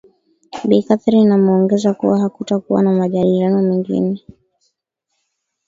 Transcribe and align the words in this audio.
bi 0.67 0.79
catherine 0.87 1.33
ameongeza 1.33 1.93
kuwa 1.93 2.19
hakutakuwa 2.19 2.83
na 2.83 2.91
majadiliano 2.91 3.61
mengine 3.61 4.21